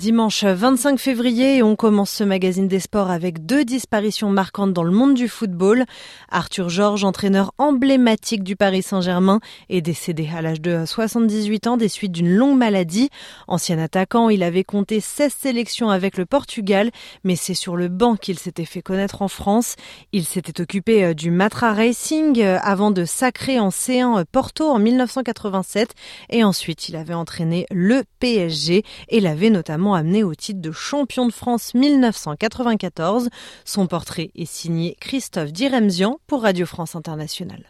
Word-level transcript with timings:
Dimanche 0.00 0.44
25 0.44 0.98
février, 0.98 1.62
on 1.62 1.76
commence 1.76 2.10
ce 2.10 2.24
magazine 2.24 2.68
des 2.68 2.80
sports 2.80 3.10
avec 3.10 3.44
deux 3.44 3.66
disparitions 3.66 4.30
marquantes 4.30 4.72
dans 4.72 4.82
le 4.82 4.92
monde 4.92 5.12
du 5.12 5.28
football. 5.28 5.84
Arthur 6.30 6.70
Georges, 6.70 7.04
entraîneur 7.04 7.52
emblématique 7.58 8.42
du 8.42 8.56
Paris 8.56 8.80
Saint-Germain, 8.80 9.40
est 9.68 9.82
décédé 9.82 10.26
à 10.34 10.40
l'âge 10.40 10.62
de 10.62 10.86
78 10.86 11.66
ans 11.66 11.76
des 11.76 11.90
suites 11.90 12.12
d'une 12.12 12.34
longue 12.34 12.56
maladie. 12.56 13.10
Ancien 13.46 13.78
attaquant, 13.78 14.30
il 14.30 14.42
avait 14.42 14.64
compté 14.64 15.00
16 15.00 15.34
sélections 15.38 15.90
avec 15.90 16.16
le 16.16 16.24
Portugal, 16.24 16.90
mais 17.22 17.36
c'est 17.36 17.52
sur 17.52 17.76
le 17.76 17.88
banc 17.88 18.16
qu'il 18.16 18.38
s'était 18.38 18.64
fait 18.64 18.80
connaître 18.80 19.20
en 19.20 19.28
France. 19.28 19.76
Il 20.12 20.24
s'était 20.24 20.62
occupé 20.62 21.04
euh, 21.04 21.12
du 21.12 21.30
Matra 21.30 21.74
Racing 21.74 22.40
euh, 22.40 22.56
avant 22.62 22.90
de 22.90 23.04
sacrer 23.04 23.60
en 23.60 23.68
C1 23.68 24.24
Porto 24.32 24.66
en 24.70 24.78
1987 24.78 25.92
et 26.30 26.42
ensuite 26.42 26.88
il 26.88 26.96
avait 26.96 27.12
entraîné 27.12 27.66
le 27.70 28.04
PSG 28.18 28.82
et 29.10 29.20
l'avait 29.20 29.50
notamment 29.50 29.89
amené 29.94 30.22
au 30.22 30.34
titre 30.34 30.60
de 30.60 30.72
champion 30.72 31.26
de 31.26 31.32
France 31.32 31.74
1994. 31.74 33.28
Son 33.64 33.86
portrait 33.86 34.30
est 34.34 34.50
signé 34.50 34.96
Christophe 35.00 35.52
Diremzian 35.52 36.18
pour 36.26 36.42
Radio 36.42 36.66
France 36.66 36.96
Internationale. 36.96 37.64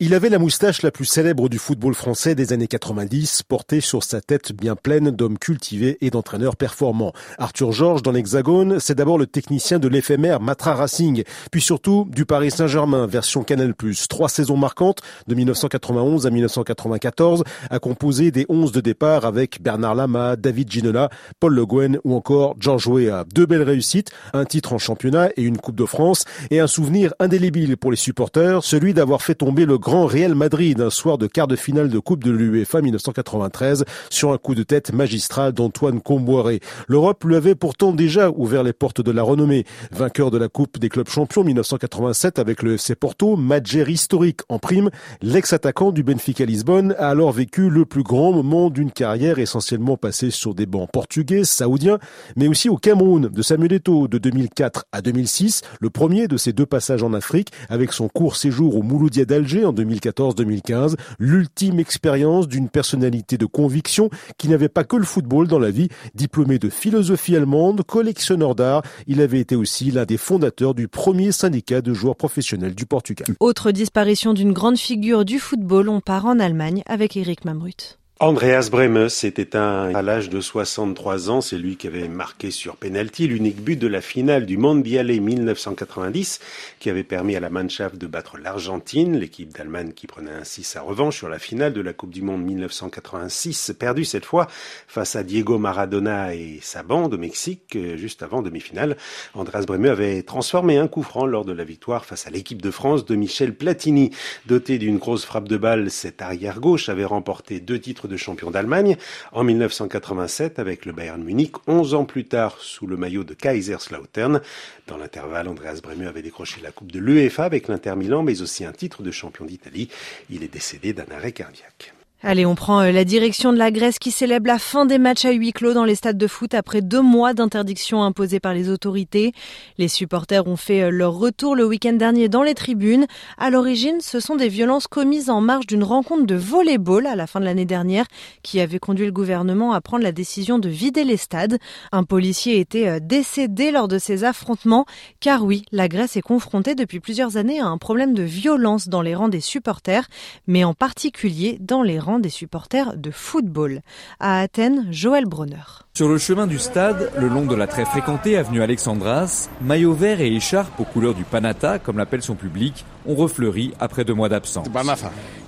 Il 0.00 0.14
avait 0.14 0.28
la 0.28 0.38
moustache 0.38 0.82
la 0.82 0.92
plus 0.92 1.06
célèbre 1.06 1.48
du 1.48 1.58
football 1.58 1.92
français 1.92 2.36
des 2.36 2.52
années 2.52 2.68
90, 2.68 3.42
portée 3.42 3.80
sur 3.80 4.04
sa 4.04 4.20
tête 4.20 4.52
bien 4.52 4.76
pleine 4.76 5.10
d'hommes 5.10 5.38
cultivés 5.38 5.98
et 6.00 6.10
d'entraîneurs 6.10 6.54
performants. 6.54 7.12
Arthur 7.36 7.72
Georges, 7.72 8.04
dans 8.04 8.12
l'Hexagone, 8.12 8.78
c'est 8.78 8.94
d'abord 8.94 9.18
le 9.18 9.26
technicien 9.26 9.80
de 9.80 9.88
l'éphémère 9.88 10.40
Matra 10.40 10.74
Racing, 10.74 11.24
puis 11.50 11.60
surtout 11.60 12.06
du 12.10 12.26
Paris 12.26 12.52
Saint-Germain, 12.52 13.08
version 13.08 13.42
Canal+. 13.42 13.74
Trois 14.08 14.28
saisons 14.28 14.56
marquantes, 14.56 15.00
de 15.26 15.34
1991 15.34 16.28
à 16.28 16.30
1994, 16.30 17.42
a 17.68 17.78
composé 17.80 18.30
des 18.30 18.46
11 18.48 18.70
de 18.70 18.80
départ 18.80 19.24
avec 19.24 19.60
Bernard 19.60 19.96
Lama, 19.96 20.36
David 20.36 20.70
Ginola, 20.70 21.10
Paul 21.40 21.56
Le 21.56 21.66
Guen 21.66 21.98
ou 22.04 22.14
encore 22.14 22.54
Georges 22.60 22.86
Weah. 22.86 23.24
Deux 23.34 23.46
belles 23.46 23.64
réussites, 23.64 24.12
un 24.32 24.44
titre 24.44 24.74
en 24.74 24.78
championnat 24.78 25.30
et 25.36 25.42
une 25.42 25.58
Coupe 25.58 25.74
de 25.74 25.86
France, 25.86 26.24
et 26.52 26.60
un 26.60 26.68
souvenir 26.68 27.14
indélébile 27.18 27.76
pour 27.76 27.90
les 27.90 27.96
supporters, 27.96 28.62
celui 28.62 28.94
d'avoir 28.94 29.22
fait 29.22 29.34
tomber 29.34 29.66
le 29.66 29.76
Grand 29.88 30.04
Real 30.04 30.34
Madrid 30.34 30.82
un 30.82 30.90
soir 30.90 31.16
de 31.16 31.26
quart 31.26 31.46
de 31.46 31.56
finale 31.56 31.88
de 31.88 31.98
Coupe 31.98 32.22
de 32.22 32.30
l'UEFA 32.30 32.82
1993 32.82 33.86
sur 34.10 34.32
un 34.32 34.36
coup 34.36 34.54
de 34.54 34.62
tête 34.62 34.92
magistral 34.92 35.54
d'Antoine 35.54 36.02
Comboiré. 36.02 36.60
L'Europe 36.88 37.24
lui 37.24 37.36
avait 37.36 37.54
pourtant 37.54 37.92
déjà 37.92 38.30
ouvert 38.30 38.62
les 38.62 38.74
portes 38.74 39.00
de 39.00 39.10
la 39.10 39.22
renommée. 39.22 39.64
Vainqueur 39.90 40.30
de 40.30 40.36
la 40.36 40.50
Coupe 40.50 40.78
des 40.78 40.90
clubs 40.90 41.08
champions 41.08 41.42
1987 41.42 42.38
avec 42.38 42.62
le 42.62 42.74
FC 42.74 42.96
Porto, 42.96 43.36
matcher 43.36 43.90
historique 43.90 44.40
en 44.50 44.58
prime, 44.58 44.90
l'ex-attaquant 45.22 45.90
du 45.90 46.02
Benfica 46.02 46.44
Lisbonne 46.44 46.94
a 46.98 47.08
alors 47.08 47.32
vécu 47.32 47.70
le 47.70 47.86
plus 47.86 48.02
grand 48.02 48.32
moment 48.32 48.68
d'une 48.68 48.90
carrière 48.90 49.38
essentiellement 49.38 49.96
passée 49.96 50.30
sur 50.30 50.54
des 50.54 50.66
bancs 50.66 50.90
portugais, 50.92 51.44
saoudiens, 51.44 51.98
mais 52.36 52.46
aussi 52.46 52.68
au 52.68 52.76
Cameroun 52.76 53.30
de 53.30 53.40
Samuel 53.42 53.72
Eto'o 53.72 54.06
de 54.06 54.18
2004 54.18 54.84
à 54.92 55.00
2006, 55.00 55.62
le 55.80 55.88
premier 55.88 56.28
de 56.28 56.36
ses 56.36 56.52
deux 56.52 56.66
passages 56.66 57.02
en 57.02 57.14
Afrique 57.14 57.52
avec 57.70 57.94
son 57.94 58.10
court 58.10 58.36
séjour 58.36 58.76
au 58.76 58.82
Mouloudia 58.82 59.24
d'Alger 59.24 59.64
2014-2015, 59.78 60.96
l'ultime 61.18 61.78
expérience 61.78 62.48
d'une 62.48 62.68
personnalité 62.68 63.38
de 63.38 63.46
conviction 63.46 64.10
qui 64.36 64.48
n'avait 64.48 64.68
pas 64.68 64.84
que 64.84 64.96
le 64.96 65.04
football 65.04 65.48
dans 65.48 65.58
la 65.58 65.70
vie, 65.70 65.88
diplômé 66.14 66.58
de 66.58 66.68
philosophie 66.68 67.36
allemande, 67.36 67.82
collectionneur 67.84 68.54
d'art, 68.54 68.82
il 69.06 69.20
avait 69.20 69.40
été 69.40 69.56
aussi 69.56 69.90
l'un 69.90 70.04
des 70.04 70.16
fondateurs 70.16 70.74
du 70.74 70.88
premier 70.88 71.32
syndicat 71.32 71.80
de 71.80 71.92
joueurs 71.92 72.16
professionnels 72.16 72.74
du 72.74 72.86
Portugal. 72.86 73.28
Autre 73.40 73.70
disparition 73.70 74.34
d'une 74.34 74.52
grande 74.52 74.78
figure 74.78 75.24
du 75.24 75.38
football, 75.38 75.88
on 75.88 76.00
part 76.00 76.26
en 76.26 76.38
Allemagne 76.38 76.82
avec 76.86 77.16
Eric 77.16 77.44
Mamrut. 77.44 77.98
Andreas 78.20 78.68
Breme 78.68 79.08
s'est 79.08 79.34
éteint 79.36 79.94
à 79.94 80.02
l'âge 80.02 80.28
de 80.28 80.40
63 80.40 81.30
ans. 81.30 81.40
C'est 81.40 81.56
lui 81.56 81.76
qui 81.76 81.86
avait 81.86 82.08
marqué 82.08 82.50
sur 82.50 82.74
penalty 82.74 83.28
l'unique 83.28 83.62
but 83.62 83.78
de 83.78 83.86
la 83.86 84.00
finale 84.00 84.44
du 84.44 84.56
Mondiale 84.56 85.06
1990 85.20 86.40
qui 86.80 86.90
avait 86.90 87.04
permis 87.04 87.36
à 87.36 87.40
la 87.40 87.48
Mannschaft 87.48 87.96
de 87.96 88.08
battre 88.08 88.36
l'Argentine, 88.36 89.16
l'équipe 89.16 89.56
d'Allemagne 89.56 89.92
qui 89.94 90.08
prenait 90.08 90.32
ainsi 90.32 90.64
sa 90.64 90.80
revanche 90.80 91.16
sur 91.16 91.28
la 91.28 91.38
finale 91.38 91.72
de 91.72 91.80
la 91.80 91.92
Coupe 91.92 92.10
du 92.10 92.22
Monde 92.22 92.42
1986, 92.42 93.76
perdue 93.78 94.04
cette 94.04 94.24
fois 94.24 94.48
face 94.88 95.14
à 95.14 95.22
Diego 95.22 95.58
Maradona 95.58 96.34
et 96.34 96.58
sa 96.60 96.82
bande 96.82 97.14
au 97.14 97.18
Mexique 97.18 97.76
euh, 97.76 97.96
juste 97.96 98.24
avant 98.24 98.42
demi-finale. 98.42 98.96
Andreas 99.34 99.62
Breme 99.64 99.84
avait 99.84 100.24
transformé 100.24 100.76
un 100.76 100.88
coup 100.88 101.04
franc 101.04 101.24
lors 101.24 101.44
de 101.44 101.52
la 101.52 101.62
victoire 101.62 102.04
face 102.04 102.26
à 102.26 102.30
l'équipe 102.30 102.62
de 102.62 102.72
France 102.72 103.04
de 103.04 103.14
Michel 103.14 103.54
Platini. 103.54 104.10
Doté 104.46 104.78
d'une 104.78 104.98
grosse 104.98 105.24
frappe 105.24 105.46
de 105.46 105.56
balle, 105.56 105.88
cet 105.92 106.20
arrière 106.20 106.58
gauche 106.58 106.88
avait 106.88 107.04
remporté 107.04 107.60
deux 107.60 107.78
titres 107.78 108.07
de 108.08 108.16
champion 108.16 108.50
d'Allemagne 108.50 108.96
en 109.32 109.44
1987 109.44 110.58
avec 110.58 110.84
le 110.84 110.92
Bayern 110.92 111.22
Munich, 111.22 111.54
11 111.66 111.94
ans 111.94 112.04
plus 112.04 112.24
tard 112.24 112.58
sous 112.60 112.86
le 112.86 112.96
maillot 112.96 113.24
de 113.24 113.34
Kaiserslautern. 113.34 114.40
Dans 114.86 114.96
l'intervalle, 114.96 115.48
Andreas 115.48 115.80
Breme 115.82 116.06
avait 116.06 116.22
décroché 116.22 116.60
la 116.62 116.72
Coupe 116.72 116.92
de 116.92 116.98
l'UEFA 116.98 117.44
avec 117.44 117.68
l'Inter 117.68 117.94
Milan, 117.96 118.22
mais 118.22 118.42
aussi 118.42 118.64
un 118.64 118.72
titre 118.72 119.02
de 119.02 119.10
champion 119.10 119.44
d'Italie. 119.44 119.88
Il 120.30 120.42
est 120.42 120.52
décédé 120.52 120.92
d'un 120.92 121.06
arrêt 121.10 121.32
cardiaque. 121.32 121.92
Allez, 122.20 122.44
on 122.44 122.56
prend 122.56 122.80
euh, 122.80 122.90
la 122.90 123.04
direction 123.04 123.52
de 123.52 123.58
la 123.58 123.70
Grèce 123.70 124.00
qui 124.00 124.10
célèbre 124.10 124.48
la 124.48 124.58
fin 124.58 124.86
des 124.86 124.98
matchs 124.98 125.24
à 125.24 125.30
huis 125.30 125.52
clos 125.52 125.72
dans 125.72 125.84
les 125.84 125.94
stades 125.94 126.18
de 126.18 126.26
foot 126.26 126.52
après 126.52 126.80
deux 126.80 127.00
mois 127.00 127.32
d'interdiction 127.32 128.02
imposée 128.02 128.40
par 128.40 128.54
les 128.54 128.70
autorités. 128.70 129.32
Les 129.78 129.86
supporters 129.86 130.48
ont 130.48 130.56
fait 130.56 130.82
euh, 130.82 130.90
leur 130.90 131.14
retour 131.14 131.54
le 131.54 131.64
week-end 131.64 131.92
dernier 131.92 132.28
dans 132.28 132.42
les 132.42 132.54
tribunes. 132.54 133.06
À 133.36 133.50
l'origine, 133.50 134.00
ce 134.00 134.18
sont 134.18 134.34
des 134.34 134.48
violences 134.48 134.88
commises 134.88 135.30
en 135.30 135.40
marge 135.40 135.68
d'une 135.68 135.84
rencontre 135.84 136.26
de 136.26 136.34
volleyball 136.34 137.06
à 137.06 137.14
la 137.14 137.28
fin 137.28 137.38
de 137.38 137.44
l'année 137.44 137.66
dernière 137.66 138.06
qui 138.42 138.58
avait 138.58 138.80
conduit 138.80 139.06
le 139.06 139.12
gouvernement 139.12 139.72
à 139.72 139.80
prendre 139.80 140.02
la 140.02 140.10
décision 140.10 140.58
de 140.58 140.68
vider 140.68 141.04
les 141.04 141.18
stades. 141.18 141.58
Un 141.92 142.02
policier 142.02 142.58
était 142.58 142.88
euh, 142.88 142.98
décédé 143.00 143.70
lors 143.70 143.86
de 143.86 143.98
ces 143.98 144.24
affrontements 144.24 144.86
car 145.20 145.44
oui, 145.44 145.62
la 145.70 145.86
Grèce 145.86 146.16
est 146.16 146.22
confrontée 146.22 146.74
depuis 146.74 146.98
plusieurs 146.98 147.36
années 147.36 147.60
à 147.60 147.66
un 147.66 147.78
problème 147.78 148.12
de 148.12 148.24
violence 148.24 148.88
dans 148.88 149.02
les 149.02 149.14
rangs 149.14 149.28
des 149.28 149.38
supporters, 149.40 150.08
mais 150.48 150.64
en 150.64 150.74
particulier 150.74 151.58
dans 151.60 151.84
les 151.84 152.00
rangs 152.00 152.07
des 152.18 152.30
supporters 152.30 152.96
de 152.96 153.10
football. 153.10 153.82
À 154.20 154.40
Athènes, 154.40 154.86
Joël 154.90 155.26
Bronner. 155.26 155.84
Sur 155.92 156.08
le 156.08 156.16
chemin 156.16 156.46
du 156.46 156.58
stade, 156.58 157.12
le 157.18 157.28
long 157.28 157.44
de 157.44 157.54
la 157.54 157.66
très 157.66 157.84
fréquentée 157.84 158.38
avenue 158.38 158.62
Alexandras, 158.62 159.50
maillot 159.60 159.92
vert 159.92 160.22
et 160.22 160.34
écharpe 160.34 160.80
aux 160.80 160.84
couleurs 160.84 161.14
du 161.14 161.24
Panata, 161.24 161.78
comme 161.78 161.98
l'appelle 161.98 162.22
son 162.22 162.36
public, 162.36 162.86
ont 163.06 163.14
refleuri 163.14 163.74
après 163.80 164.04
deux 164.04 164.14
mois 164.14 164.30
d'absence. 164.30 164.66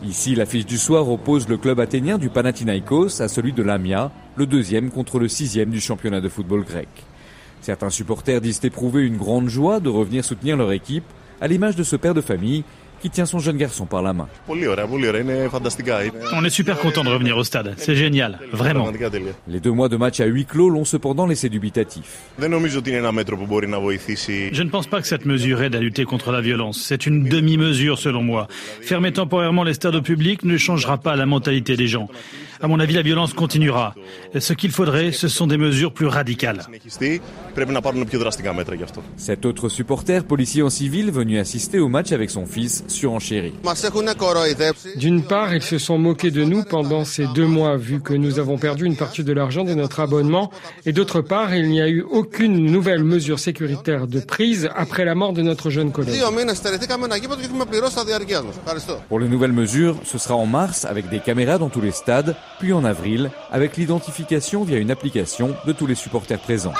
Ici, 0.04 0.34
l'affiche 0.34 0.66
du 0.66 0.76
soir 0.76 1.08
oppose 1.08 1.48
le 1.48 1.56
club 1.56 1.80
athénien 1.80 2.18
du 2.18 2.28
Panathinaikos 2.28 3.22
à 3.22 3.28
celui 3.28 3.54
de 3.54 3.62
l'Amia, 3.62 4.10
le 4.36 4.44
deuxième 4.44 4.90
contre 4.90 5.18
le 5.18 5.28
sixième 5.28 5.70
du 5.70 5.80
championnat 5.80 6.20
de 6.20 6.28
football 6.28 6.64
grec. 6.64 6.88
Certains 7.62 7.90
supporters 7.90 8.40
disent 8.40 8.60
éprouver 8.64 9.06
une 9.06 9.16
grande 9.16 9.48
joie 9.48 9.80
de 9.80 9.88
revenir 9.88 10.24
soutenir 10.24 10.56
leur 10.56 10.72
équipe, 10.72 11.04
à 11.40 11.48
l'image 11.48 11.76
de 11.76 11.82
ce 11.82 11.96
père 11.96 12.14
de 12.14 12.20
famille 12.20 12.64
qui 13.00 13.10
tient 13.10 13.26
son 13.26 13.38
jeune 13.38 13.56
garçon 13.56 13.86
par 13.86 14.02
la 14.02 14.12
main. 14.12 14.28
On 14.48 16.44
est 16.44 16.50
super 16.50 16.78
content 16.78 17.02
de 17.04 17.08
revenir 17.08 17.36
au 17.36 17.44
stade. 17.44 17.74
C'est 17.76 17.96
génial, 17.96 18.38
vraiment. 18.52 18.90
Les 19.48 19.60
deux 19.60 19.72
mois 19.72 19.88
de 19.88 19.96
match 19.96 20.20
à 20.20 20.26
huis 20.26 20.44
clos 20.44 20.68
l'ont 20.68 20.84
cependant 20.84 21.26
laissé 21.26 21.48
dubitatif. 21.48 22.18
Je 22.38 22.46
ne 24.62 24.68
pense 24.68 24.86
pas 24.86 25.00
que 25.00 25.06
cette 25.06 25.26
mesure 25.26 25.62
aide 25.62 25.74
à 25.74 25.80
lutter 25.80 26.04
contre 26.04 26.32
la 26.32 26.40
violence. 26.40 26.82
C'est 26.82 27.06
une 27.06 27.24
demi-mesure 27.24 27.98
selon 27.98 28.22
moi. 28.22 28.48
Fermer 28.82 29.12
temporairement 29.12 29.64
les 29.64 29.74
stades 29.74 29.94
au 29.94 30.02
public 30.02 30.44
ne 30.44 30.56
changera 30.56 30.98
pas 30.98 31.16
la 31.16 31.26
mentalité 31.26 31.76
des 31.76 31.88
gens. 31.88 32.08
À 32.62 32.68
mon 32.68 32.78
avis, 32.78 32.94
la 32.94 33.02
violence 33.02 33.32
continuera. 33.32 33.94
Ce 34.38 34.52
qu'il 34.52 34.70
faudrait, 34.70 35.12
ce 35.12 35.28
sont 35.28 35.46
des 35.46 35.56
mesures 35.56 35.94
plus 35.94 36.06
radicales. 36.06 36.66
Cet 39.16 39.46
autre 39.46 39.68
supporter, 39.70 40.24
policier 40.24 40.62
en 40.62 40.68
civil, 40.68 41.10
venu 41.10 41.38
assister 41.38 41.78
au 41.78 41.88
match 41.88 42.12
avec 42.12 42.28
son 42.28 42.44
fils, 42.44 42.84
surenchéri. 42.86 43.54
D'une 44.96 45.22
part, 45.22 45.54
ils 45.54 45.62
se 45.62 45.78
sont 45.78 45.96
moqués 45.96 46.30
de 46.30 46.44
nous 46.44 46.62
pendant 46.64 47.04
ces 47.06 47.26
deux 47.28 47.46
mois, 47.46 47.78
vu 47.78 48.00
que 48.00 48.12
nous 48.12 48.38
avons 48.38 48.58
perdu 48.58 48.84
une 48.84 48.96
partie 48.96 49.24
de 49.24 49.32
l'argent 49.32 49.64
de 49.64 49.72
notre 49.72 50.00
abonnement. 50.00 50.50
Et 50.84 50.92
d'autre 50.92 51.22
part, 51.22 51.54
il 51.54 51.68
n'y 51.68 51.80
a 51.80 51.88
eu 51.88 52.02
aucune 52.02 52.66
nouvelle 52.70 53.04
mesure 53.04 53.38
sécuritaire 53.38 54.06
de 54.06 54.20
prise 54.20 54.68
après 54.76 55.06
la 55.06 55.14
mort 55.14 55.32
de 55.32 55.40
notre 55.40 55.70
jeune 55.70 55.92
collègue. 55.92 56.20
Pour 59.08 59.18
les 59.18 59.28
nouvelles 59.28 59.52
mesures, 59.52 59.96
ce 60.04 60.18
sera 60.18 60.34
en 60.34 60.46
mars 60.46 60.84
avec 60.84 61.08
des 61.08 61.20
caméras 61.20 61.56
dans 61.56 61.70
tous 61.70 61.80
les 61.80 61.92
stades 61.92 62.36
puis 62.58 62.72
en 62.72 62.84
avril 62.84 63.30
avec 63.50 63.76
l'identification 63.76 64.64
via 64.64 64.78
une 64.78 64.90
application 64.90 65.54
de 65.66 65.72
tous 65.72 65.86
les 65.86 65.94
supporters 65.94 66.38
présents. 66.38 66.74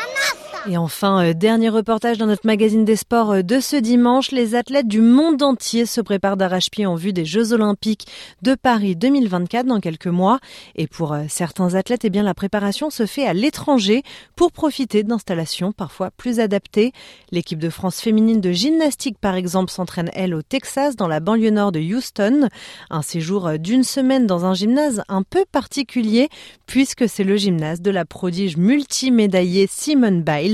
Et 0.69 0.77
enfin, 0.77 1.25
euh, 1.25 1.33
dernier 1.33 1.71
reportage 1.71 2.19
dans 2.19 2.27
notre 2.27 2.47
magazine 2.47 2.85
des 2.85 2.97
sports 2.97 3.33
euh, 3.33 3.43
de 3.43 3.61
ce 3.61 3.77
dimanche. 3.77 4.31
Les 4.31 4.55
athlètes 4.55 4.87
du 4.87 5.01
monde 5.01 5.43
entier 5.43 5.87
se 5.87 6.03
préparent 6.03 6.37
d'arrache-pied 6.37 6.85
en 6.85 6.97
vue 6.97 7.15
des 7.15 7.25
Jeux 7.25 7.55
Olympiques 7.55 8.07
de 8.43 8.55
Paris 8.55 8.95
2024 8.95 9.65
dans 9.65 9.81
quelques 9.81 10.07
mois. 10.07 10.39
Et 10.77 10.87
pour 10.87 11.15
euh, 11.15 11.23
certains 11.29 11.77
athlètes, 11.77 12.05
eh 12.05 12.11
bien, 12.11 12.23
la 12.23 12.35
préparation 12.35 12.91
se 12.91 13.07
fait 13.07 13.27
à 13.27 13.33
l'étranger 13.33 14.03
pour 14.37 14.53
profiter 14.53 15.03
d'installations 15.03 15.73
parfois 15.73 16.11
plus 16.11 16.41
adaptées. 16.41 16.93
L'équipe 17.31 17.59
de 17.59 17.71
France 17.71 17.99
féminine 17.99 18.43
de 18.43 18.53
gymnastique, 18.53 19.17
par 19.19 19.37
exemple, 19.37 19.71
s'entraîne, 19.73 20.11
elle, 20.13 20.35
au 20.35 20.43
Texas, 20.43 20.95
dans 20.95 21.09
la 21.09 21.21
banlieue 21.21 21.51
nord 21.51 21.73
de 21.73 21.81
Houston. 21.81 22.49
Un 22.91 23.03
séjour 23.03 23.59
d'une 23.59 23.85
semaine 23.85 24.27
dans 24.27 24.45
un 24.45 24.53
gymnase 24.53 25.05
un 25.09 25.23
peu 25.23 25.47
particulier, 25.51 26.29
puisque 26.67 27.09
c'est 27.09 27.25
le 27.25 27.39
gymnase 27.39 27.81
de 27.81 27.91
la 27.91 28.05
prodige 28.05 28.59
multimédaillée 28.59 29.67
Simone 29.67 30.23
Biles 30.23 30.50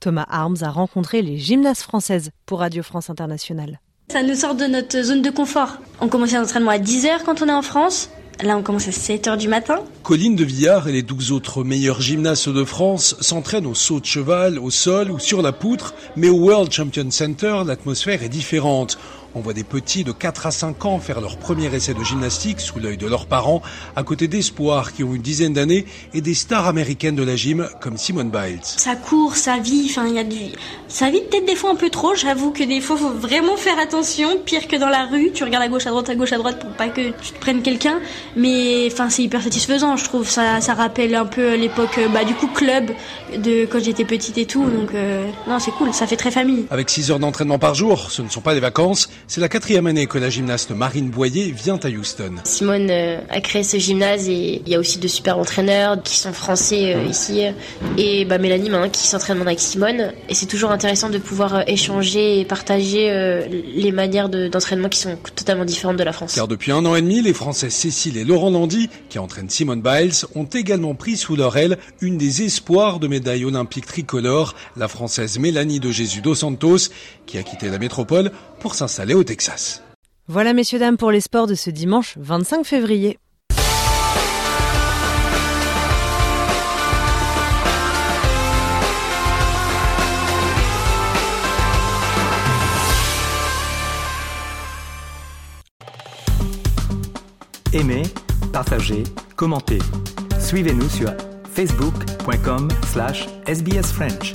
Thomas 0.00 0.26
Arms 0.28 0.56
a 0.62 0.70
rencontré 0.70 1.22
les 1.22 1.38
gymnastes 1.38 1.82
françaises 1.82 2.30
pour 2.46 2.60
Radio 2.60 2.82
France 2.82 3.10
Internationale. 3.10 3.80
Ça 4.08 4.22
nous 4.22 4.34
sort 4.34 4.54
de 4.54 4.64
notre 4.64 5.00
zone 5.02 5.22
de 5.22 5.30
confort. 5.30 5.78
On 6.00 6.08
commence 6.08 6.32
l'entraînement 6.32 6.72
à 6.72 6.78
10h 6.78 7.24
quand 7.24 7.42
on 7.42 7.48
est 7.48 7.52
en 7.52 7.62
France. 7.62 8.10
Là, 8.42 8.56
on 8.56 8.62
commence 8.62 8.88
à 8.88 8.90
7h 8.90 9.36
du 9.38 9.48
matin. 9.48 9.80
Colline 10.02 10.34
de 10.34 10.44
Villard 10.44 10.88
et 10.88 10.92
les 10.92 11.02
12 11.02 11.32
autres 11.32 11.62
meilleurs 11.62 12.00
gymnastes 12.00 12.48
de 12.48 12.64
France 12.64 13.16
s'entraînent 13.20 13.66
au 13.66 13.74
saut 13.74 14.00
de 14.00 14.04
cheval, 14.04 14.58
au 14.58 14.70
sol 14.70 15.10
ou 15.10 15.18
sur 15.18 15.40
la 15.40 15.52
poutre, 15.52 15.94
mais 16.16 16.28
au 16.28 16.38
World 16.38 16.72
Champion 16.72 17.10
Center, 17.10 17.62
l'atmosphère 17.64 18.22
est 18.22 18.28
différente. 18.28 18.98
On 19.34 19.40
voit 19.40 19.52
des 19.52 19.64
petits 19.64 20.04
de 20.04 20.12
4 20.12 20.46
à 20.46 20.50
5 20.50 20.84
ans 20.84 20.98
faire 20.98 21.20
leur 21.20 21.36
premier 21.36 21.74
essai 21.74 21.94
de 21.94 22.02
gymnastique 22.02 22.60
sous 22.60 22.78
l'œil 22.78 22.96
de 22.96 23.06
leurs 23.06 23.26
parents, 23.26 23.62
à 23.96 24.02
côté 24.02 24.28
d'espoirs 24.28 24.92
qui 24.92 25.02
ont 25.02 25.14
une 25.14 25.22
dizaine 25.22 25.52
d'années 25.52 25.86
et 26.12 26.20
des 26.20 26.34
stars 26.34 26.66
américaines 26.66 27.16
de 27.16 27.22
la 27.22 27.36
gym 27.36 27.68
comme 27.80 27.96
Simone 27.96 28.30
Biles. 28.30 28.60
Ça 28.62 28.96
court, 28.96 29.36
ça 29.36 29.58
vit, 29.58 29.86
enfin 29.90 30.06
il 30.06 30.14
y 30.14 30.18
a 30.18 30.24
du 30.24 30.36
ça 30.88 31.10
vit 31.10 31.20
peut-être 31.20 31.46
des 31.46 31.56
fois 31.56 31.70
un 31.70 31.74
peu 31.74 31.90
trop, 31.90 32.14
j'avoue 32.14 32.50
que 32.50 32.62
des 32.62 32.80
fois 32.80 32.96
faut 32.96 33.10
vraiment 33.10 33.56
faire 33.56 33.78
attention, 33.78 34.38
pire 34.44 34.68
que 34.68 34.76
dans 34.76 34.88
la 34.88 35.06
rue, 35.06 35.30
tu 35.32 35.44
regardes 35.44 35.64
à 35.64 35.68
gauche 35.68 35.86
à 35.86 35.90
droite 35.90 36.08
à 36.08 36.14
gauche 36.14 36.32
à 36.32 36.38
droite 36.38 36.60
pour 36.60 36.70
pas 36.70 36.88
que 36.88 37.10
tu 37.10 37.32
te 37.32 37.40
prennes 37.40 37.62
quelqu'un, 37.62 38.00
mais 38.36 38.88
enfin 38.92 39.10
c'est 39.10 39.22
hyper 39.22 39.42
satisfaisant, 39.42 39.96
je 39.96 40.04
trouve 40.04 40.28
ça 40.28 40.60
ça 40.60 40.74
rappelle 40.74 41.14
un 41.14 41.26
peu 41.26 41.54
l'époque 41.54 41.98
bah 42.12 42.24
du 42.24 42.34
coup 42.34 42.46
club 42.46 42.90
de 43.36 43.66
quand 43.66 43.82
j'étais 43.82 44.04
petite 44.04 44.38
et 44.38 44.46
tout 44.46 44.64
donc 44.64 44.94
euh, 44.94 45.26
non, 45.46 45.58
c'est 45.58 45.70
cool, 45.72 45.92
ça 45.92 46.06
fait 46.06 46.16
très 46.16 46.30
famille. 46.30 46.66
Avec 46.70 46.90
6 46.90 47.10
heures 47.10 47.18
d'entraînement 47.18 47.58
par 47.58 47.74
jour, 47.74 48.10
ce 48.10 48.22
ne 48.22 48.28
sont 48.28 48.40
pas 48.40 48.54
des 48.54 48.60
vacances, 48.60 49.10
c'est 49.26 49.40
la 49.40 49.48
quatrième 49.48 49.86
année 49.86 50.06
que 50.06 50.18
la 50.18 50.30
gymnaste 50.30 50.70
Marine 50.70 51.10
Boyer 51.10 51.50
vient 51.50 51.78
à 51.82 51.88
Houston. 51.88 52.34
Simone 52.44 52.88
euh, 52.90 53.20
a 53.30 53.40
créé 53.40 53.62
ce 53.62 53.78
gymnase 53.78 54.28
et 54.28 54.62
il 54.64 54.68
y 54.68 54.74
a 54.74 54.78
aussi 54.78 54.98
de 54.98 55.08
super 55.08 55.38
entraîneurs 55.38 56.02
qui 56.02 56.18
sont 56.18 56.32
français 56.32 56.94
euh, 56.94 57.04
ici 57.04 57.42
et 57.96 58.24
bah, 58.24 58.38
Mélanie 58.38 58.70
hein, 58.70 58.88
qui 58.90 59.06
s'entraîne 59.06 59.40
avec 59.40 59.60
Simone 59.60 60.12
et 60.28 60.34
c'est 60.34 60.46
toujours 60.46 60.70
intéressant 60.70 61.10
de 61.10 61.18
pouvoir 61.18 61.54
euh, 61.54 61.62
échanger 61.66 62.40
et 62.40 62.44
partager 62.44 62.94
les 63.48 63.92
manières 63.92 64.28
d'entraînement 64.28 64.88
qui 64.88 64.98
sont 64.98 65.16
totalement 65.34 65.64
différentes 65.64 65.96
de 65.96 66.02
la 66.02 66.12
France. 66.12 66.34
Car 66.34 66.48
depuis 66.48 66.72
un 66.72 66.84
an 66.84 66.94
et 66.94 67.02
demi, 67.02 67.22
les 67.22 67.32
Français 67.32 67.70
Cécile 67.70 68.16
et 68.16 68.24
Laurent 68.24 68.50
Landy, 68.50 68.88
qui 69.08 69.18
entraînent 69.18 69.50
Simone 69.50 69.82
Biles, 69.82 70.26
ont 70.34 70.44
également 70.44 70.94
pris 70.94 71.16
sous 71.16 71.36
leur 71.36 71.56
aile 71.56 71.78
une 72.00 72.18
des 72.18 72.42
espoirs 72.42 72.98
de 72.98 73.08
médaille 73.08 73.44
olympique 73.44 73.86
tricolore, 73.86 74.54
la 74.76 74.88
Française 74.88 75.38
Mélanie 75.38 75.80
de 75.80 75.90
Jésus 75.90 76.20
dos 76.20 76.34
Santos, 76.34 76.90
qui 77.26 77.38
a 77.38 77.42
quitté 77.42 77.68
la 77.68 77.78
métropole 77.78 78.30
pour 78.60 78.74
s'installer 78.74 79.13
au 79.14 79.24
Texas. 79.24 79.82
Voilà 80.26 80.52
messieurs 80.52 80.78
dames 80.78 80.96
pour 80.96 81.10
les 81.10 81.20
sports 81.20 81.46
de 81.46 81.54
ce 81.54 81.70
dimanche 81.70 82.16
25 82.18 82.64
février. 82.64 83.18
Aimez, 97.74 98.04
partagez, 98.52 99.02
commentez. 99.34 99.80
Suivez-nous 100.38 100.88
sur 100.88 101.12
facebook.com 101.52 102.68
slash 102.92 103.26
sbsfrench. 103.46 104.32